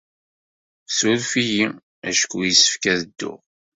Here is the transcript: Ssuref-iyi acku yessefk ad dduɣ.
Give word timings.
Ssuref-iyi 0.87 1.65
acku 2.09 2.37
yessefk 2.43 2.83
ad 2.93 2.99
dduɣ. 3.05 3.39